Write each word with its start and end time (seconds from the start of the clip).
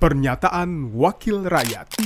Pernyataan 0.00 0.96
Wakil 0.96 1.44
Rakyat 1.44 2.00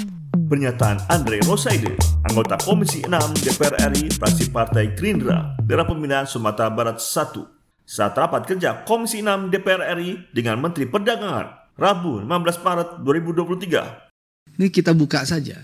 Pernyataan 0.50 1.06
Andre 1.14 1.39
Rosaide, 1.46 1.94
anggota 2.26 2.58
Komisi 2.58 3.07
6 3.07 3.39
DPR 3.39 3.78
RI, 3.94 4.10
fraksi 4.10 4.50
Partai 4.50 4.98
Gerindra, 4.98 5.55
daerah 5.62 5.86
pemilihan 5.86 6.26
Sumatera 6.26 6.75
Barat 6.75 6.99
1, 6.99 7.38
saat 7.86 8.18
rapat 8.18 8.50
kerja 8.50 8.82
Komisi 8.82 9.22
6 9.22 9.46
DPR 9.46 9.95
RI 9.95 10.27
dengan 10.34 10.59
Menteri 10.59 10.91
Perdagangan, 10.91 11.79
Rabu 11.79 12.19
15 12.19 12.66
Maret 12.66 12.88
2023. 13.07 14.59
Ini 14.59 14.66
kita 14.74 14.91
buka 14.91 15.23
saja. 15.23 15.62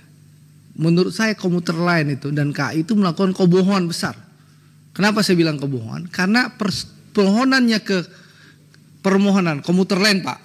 Menurut 0.79 1.11
saya 1.11 1.35
komuter 1.35 1.75
lain 1.75 2.15
itu 2.15 2.31
dan 2.31 2.55
KAI 2.55 2.87
itu 2.87 2.95
melakukan 2.95 3.35
kebohongan 3.35 3.91
besar. 3.91 4.15
Kenapa 4.95 5.27
saya 5.27 5.35
bilang 5.35 5.59
kebohongan? 5.59 6.07
Karena 6.15 6.47
permohonannya 7.11 7.83
ke 7.83 8.07
permohonan 9.03 9.67
komuter 9.67 9.99
lain 9.99 10.23
Pak. 10.23 10.39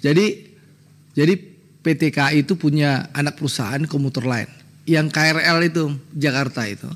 Jadi 0.00 0.51
jadi 1.12 1.34
PT 1.82 2.14
KAI 2.14 2.46
itu 2.46 2.54
punya 2.56 3.10
anak 3.12 3.36
perusahaan 3.36 3.82
komuter 3.84 4.24
lain. 4.24 4.48
Yang 4.86 5.06
KRL 5.14 5.58
itu 5.66 5.84
Jakarta 6.14 6.64
itu. 6.66 6.88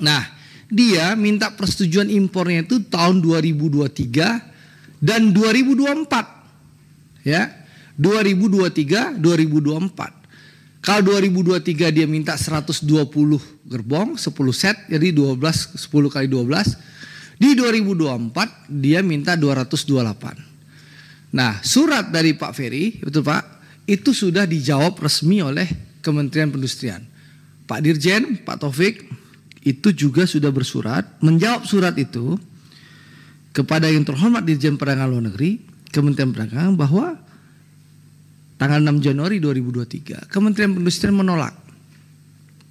Nah 0.00 0.22
dia 0.66 1.14
minta 1.14 1.54
persetujuan 1.54 2.10
impornya 2.10 2.66
itu 2.66 2.82
tahun 2.86 3.22
2023 3.22 5.02
dan 5.02 5.30
2024. 5.34 7.26
Ya 7.26 7.50
2023 7.98 9.18
2024. 9.18 10.16
Kalau 10.86 11.18
2023 11.18 11.90
dia 11.90 12.06
minta 12.06 12.38
120 12.38 12.86
gerbong, 13.66 14.14
10 14.14 14.30
set, 14.54 14.86
jadi 14.86 15.10
12 15.10 15.74
10 15.74 16.14
kali 16.14 16.30
12. 16.30 16.78
Di 17.42 17.58
2024 17.58 18.70
dia 18.70 19.02
minta 19.02 19.34
228. 19.34 20.55
Nah, 21.36 21.60
surat 21.60 22.08
dari 22.08 22.32
Pak 22.32 22.56
Ferry, 22.56 22.96
betul 22.96 23.20
Pak, 23.20 23.44
itu 23.84 24.16
sudah 24.16 24.48
dijawab 24.48 24.96
resmi 24.96 25.44
oleh 25.44 25.68
Kementerian 26.00 26.48
Perindustrian. 26.48 27.04
Pak 27.68 27.84
Dirjen, 27.84 28.40
Pak 28.40 28.64
Taufik 28.64 29.04
itu 29.60 29.92
juga 29.92 30.24
sudah 30.24 30.48
bersurat 30.48 31.04
menjawab 31.20 31.68
surat 31.68 31.92
itu 32.00 32.40
kepada 33.52 33.92
yang 33.92 34.06
terhormat 34.08 34.48
Dirjen 34.48 34.80
Perdagangan 34.80 35.12
Luar 35.12 35.24
Negeri, 35.28 35.60
Kementerian 35.92 36.32
Perdagangan 36.32 36.72
bahwa 36.72 37.20
tanggal 38.56 38.80
6 38.80 39.04
Januari 39.04 39.36
2023 39.36 40.32
Kementerian 40.32 40.72
Perindustrian 40.72 41.12
menolak. 41.12 41.52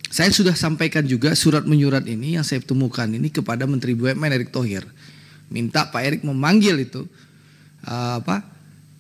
Saya 0.10 0.32
sudah 0.34 0.56
sampaikan 0.58 1.06
juga 1.06 1.38
surat 1.38 1.68
menyurat 1.68 2.08
ini 2.08 2.40
yang 2.40 2.46
saya 2.48 2.64
temukan 2.66 3.06
ini 3.06 3.30
kepada 3.30 3.68
Menteri 3.70 3.94
BUMN 3.94 4.32
Erick 4.32 4.50
Thohir. 4.50 4.88
Minta 5.54 5.92
Pak 5.92 6.02
Erick 6.02 6.22
memanggil 6.24 6.88
itu 6.88 7.04
uh, 7.84 8.24
apa 8.24 8.55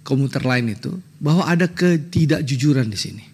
komuter 0.05 0.45
lain 0.45 0.77
itu 0.77 0.93
bahwa 1.17 1.49
ada 1.49 1.65
ketidakjujuran 1.65 2.85
di 2.85 2.99
sini. 3.01 3.25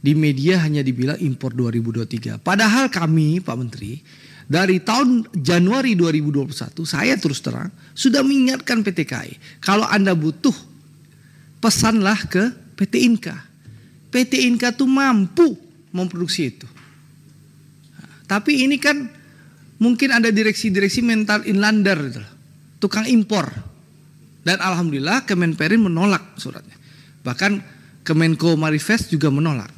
Di 0.00 0.16
media 0.16 0.60
hanya 0.64 0.80
dibilang 0.80 1.20
impor 1.20 1.52
2023. 1.52 2.40
Padahal 2.40 2.88
kami 2.88 3.44
Pak 3.44 3.56
Menteri 3.56 4.00
dari 4.44 4.80
tahun 4.80 5.28
Januari 5.32 5.96
2021 5.96 6.52
saya 6.84 7.16
terus 7.16 7.40
terang 7.40 7.72
sudah 7.96 8.20
mengingatkan 8.20 8.84
PT 8.84 9.08
KAI 9.08 9.32
kalau 9.64 9.88
Anda 9.88 10.12
butuh 10.12 10.52
pesanlah 11.60 12.20
ke 12.28 12.52
PT 12.76 12.94
Inka. 13.04 13.36
PT 14.12 14.44
Inka 14.44 14.76
tuh 14.76 14.88
mampu 14.88 15.56
memproduksi 15.92 16.52
itu. 16.52 16.68
Tapi 18.28 18.68
ini 18.68 18.76
kan 18.76 19.08
mungkin 19.80 20.12
ada 20.12 20.28
direksi-direksi 20.28 21.00
mental 21.00 21.44
inlander 21.48 22.24
tukang 22.76 23.08
impor. 23.08 23.73
Dan 24.44 24.60
alhamdulillah 24.60 25.24
Kemenperin 25.24 25.80
menolak 25.80 26.36
suratnya. 26.36 26.76
Bahkan 27.24 27.52
Kemenko 28.04 28.60
Marifest 28.60 29.08
juga 29.08 29.32
menolak. 29.32 29.72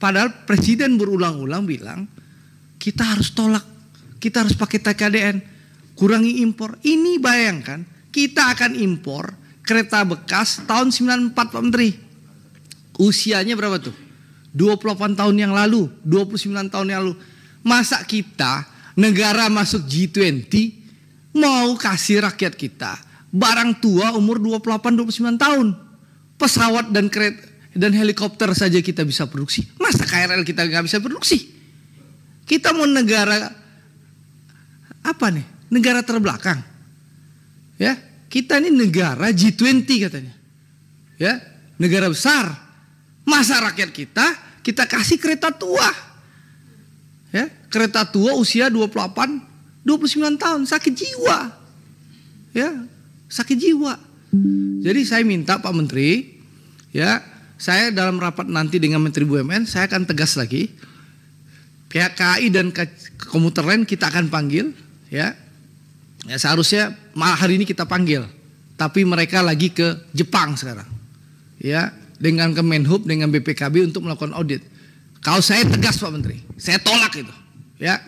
Padahal 0.00 0.48
presiden 0.48 0.96
berulang-ulang 0.96 1.68
bilang 1.68 2.08
kita 2.80 3.04
harus 3.04 3.36
tolak, 3.36 3.62
kita 4.16 4.40
harus 4.40 4.56
pakai 4.56 4.80
TKDN, 4.80 5.36
kurangi 5.92 6.40
impor. 6.40 6.80
Ini 6.80 7.20
bayangkan 7.20 7.84
kita 8.08 8.56
akan 8.56 8.72
impor 8.80 9.36
kereta 9.60 10.08
bekas 10.08 10.64
tahun 10.64 10.88
94 10.88 11.36
Pak 11.36 11.60
Menteri. 11.60 11.92
Usianya 12.96 13.52
berapa 13.52 13.76
tuh? 13.76 13.92
28 14.56 15.20
tahun 15.20 15.36
yang 15.36 15.52
lalu, 15.52 15.92
29 16.08 16.72
tahun 16.72 16.86
yang 16.88 17.00
lalu. 17.04 17.14
Masa 17.60 18.00
kita 18.08 18.64
negara 18.96 19.52
masuk 19.52 19.84
G20 19.84 20.48
mau 21.36 21.76
kasih 21.76 22.24
rakyat 22.24 22.56
kita 22.56 23.09
barang 23.30 23.78
tua 23.78 24.14
umur 24.18 24.42
28 24.42 25.06
29 25.06 25.38
tahun. 25.38 25.66
Pesawat 26.40 26.88
dan 26.90 27.12
kereta 27.12 27.50
dan 27.74 27.94
helikopter 27.94 28.50
saja 28.56 28.82
kita 28.82 29.06
bisa 29.06 29.30
produksi. 29.30 29.66
Masa 29.78 30.02
KRL 30.02 30.42
kita 30.42 30.66
nggak 30.66 30.84
bisa 30.90 30.98
produksi? 30.98 31.46
Kita 32.42 32.74
mau 32.74 32.88
negara 32.88 33.46
apa 35.06 35.26
nih? 35.30 35.46
Negara 35.70 36.02
terbelakang. 36.02 36.58
Ya, 37.78 37.94
kita 38.26 38.58
ini 38.58 38.74
negara 38.74 39.30
G20 39.30 39.86
katanya. 39.86 40.34
Ya, 41.14 41.38
negara 41.78 42.10
besar. 42.10 42.50
Masa 43.22 43.62
rakyat 43.62 43.94
kita 43.94 44.26
kita 44.66 44.90
kasih 44.90 45.22
kereta 45.22 45.54
tua. 45.54 45.86
Ya, 47.30 47.46
kereta 47.70 48.02
tua 48.02 48.34
usia 48.34 48.66
28 48.66 49.86
29 49.86 50.42
tahun 50.42 50.66
sakit 50.66 50.92
jiwa. 50.92 51.38
Ya, 52.50 52.74
sakit 53.30 53.56
jiwa. 53.56 53.94
Jadi 54.82 55.00
saya 55.06 55.22
minta 55.22 55.58
Pak 55.62 55.72
Menteri 55.72 56.38
ya, 56.90 57.22
saya 57.56 57.94
dalam 57.94 58.18
rapat 58.18 58.50
nanti 58.50 58.82
dengan 58.82 59.02
Menteri 59.02 59.22
BUMN 59.24 59.64
saya 59.70 59.86
akan 59.86 60.04
tegas 60.04 60.34
lagi. 60.34 60.70
Pihak 61.90 62.14
KAI 62.14 62.54
dan 62.54 62.70
komuter 63.18 63.66
lain 63.66 63.82
kita 63.82 64.10
akan 64.10 64.30
panggil 64.30 64.70
ya. 65.10 65.34
Ya 66.28 66.36
seharusnya 66.36 66.94
malah 67.16 67.38
hari 67.38 67.58
ini 67.58 67.66
kita 67.66 67.86
panggil. 67.86 68.26
Tapi 68.78 69.04
mereka 69.04 69.42
lagi 69.42 69.72
ke 69.74 70.08
Jepang 70.14 70.56
sekarang. 70.56 70.88
Ya, 71.60 71.92
dengan 72.16 72.52
Kemenhub 72.52 73.04
dengan 73.04 73.28
BPKB 73.28 73.92
untuk 73.92 74.04
melakukan 74.04 74.32
audit. 74.36 74.64
Kalau 75.20 75.44
saya 75.44 75.68
tegas 75.68 76.00
Pak 76.00 76.12
Menteri, 76.12 76.40
saya 76.56 76.80
tolak 76.80 77.12
itu. 77.16 77.32
Ya, 77.76 78.00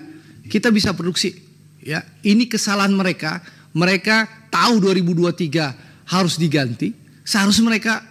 kita 0.49 0.73
bisa 0.73 0.97
produksi. 0.97 1.37
Ya, 1.85 2.05
ini 2.25 2.49
kesalahan 2.49 2.93
mereka. 2.93 3.45
Mereka 3.77 4.42
tahu 4.53 4.85
2023 4.85 6.13
harus 6.13 6.37
diganti. 6.37 6.93
Seharusnya 7.25 7.65
mereka 7.73 8.05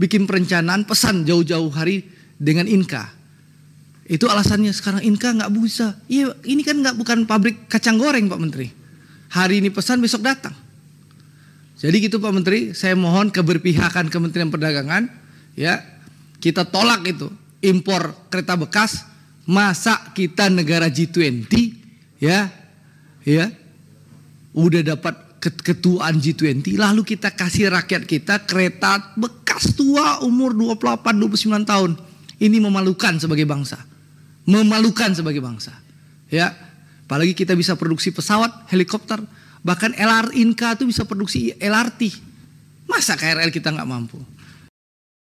bikin 0.00 0.24
perencanaan 0.24 0.88
pesan 0.88 1.28
jauh-jauh 1.28 1.68
hari 1.68 2.08
dengan 2.40 2.64
Inka. 2.64 3.12
Itu 4.08 4.28
alasannya 4.28 4.72
sekarang 4.72 5.04
Inka 5.04 5.36
nggak 5.36 5.52
bisa. 5.52 6.00
Iya, 6.08 6.32
ini 6.48 6.64
kan 6.64 6.80
nggak 6.80 6.96
bukan 6.96 7.18
pabrik 7.28 7.68
kacang 7.68 8.00
goreng 8.00 8.26
Pak 8.26 8.40
Menteri. 8.40 8.68
Hari 9.32 9.60
ini 9.60 9.68
pesan 9.68 10.00
besok 10.00 10.24
datang. 10.24 10.54
Jadi 11.80 12.08
gitu 12.08 12.22
Pak 12.22 12.32
Menteri, 12.32 12.72
saya 12.72 12.94
mohon 12.94 13.28
keberpihakan 13.28 14.08
Kementerian 14.08 14.48
Perdagangan, 14.48 15.10
ya 15.58 15.82
kita 16.38 16.64
tolak 16.64 17.02
itu 17.04 17.28
impor 17.60 18.14
kereta 18.30 18.54
bekas. 18.54 19.04
Masa 19.44 20.00
kita 20.16 20.48
negara 20.48 20.88
G20, 20.88 21.52
ya, 22.16 22.48
ya, 23.28 23.52
udah 24.56 24.80
dapat 24.96 25.12
ketuaan 25.52 26.22
G20 26.22 26.80
lalu 26.80 27.02
kita 27.04 27.34
kasih 27.34 27.68
rakyat 27.68 28.08
kita 28.08 28.44
kereta 28.48 29.12
bekas 29.18 29.76
tua 29.76 30.22
umur 30.24 30.56
28 30.56 31.12
29 31.20 31.64
tahun. 31.68 31.90
Ini 32.40 32.58
memalukan 32.60 33.16
sebagai 33.20 33.44
bangsa. 33.44 33.78
Memalukan 34.44 35.12
sebagai 35.12 35.40
bangsa. 35.40 35.72
Ya. 36.28 36.52
Apalagi 37.04 37.36
kita 37.36 37.52
bisa 37.52 37.76
produksi 37.76 38.10
pesawat, 38.10 38.68
helikopter, 38.72 39.20
bahkan 39.60 39.92
LR 39.92 40.32
Inka 40.32 40.72
itu 40.74 40.88
bisa 40.88 41.04
produksi 41.04 41.52
LRT. 41.60 42.16
Masa 42.88 43.16
KRL 43.16 43.52
kita 43.52 43.72
nggak 43.72 43.88
mampu? 43.88 44.16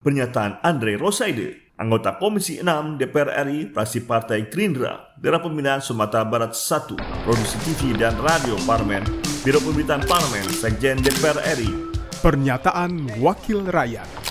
Pernyataan 0.02 0.62
Andre 0.62 0.94
Rosaide, 0.94 1.74
anggota 1.74 2.14
Komisi 2.14 2.62
6 2.62 3.02
DPR 3.02 3.34
RI, 3.50 3.74
fraksi 3.74 4.06
Partai 4.06 4.46
Gerindra, 4.46 5.14
daerah 5.18 5.42
pemilihan 5.42 5.82
Sumatera 5.82 6.22
Barat 6.22 6.54
1, 6.54 6.94
produksi 7.26 7.58
TV 7.66 7.98
dan 7.98 8.14
radio 8.22 8.54
Parmen, 8.62 9.02
Biro 9.46 9.62
Pemberitaan 9.62 10.02
Parlemen, 10.10 10.42
Sekjen 10.50 10.98
DPR 10.98 11.38
RI. 11.54 11.70
Pernyataan 12.18 13.22
Wakil 13.22 13.62
Rakyat 13.62 14.25